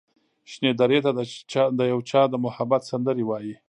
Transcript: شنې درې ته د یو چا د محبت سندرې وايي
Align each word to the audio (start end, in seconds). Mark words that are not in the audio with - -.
شنې 0.51 0.71
درې 0.81 0.99
ته 1.05 1.11
د 1.79 1.79
یو 1.91 1.99
چا 2.09 2.21
د 2.29 2.33
محبت 2.45 2.81
سندرې 2.89 3.23
وايي 3.27 3.53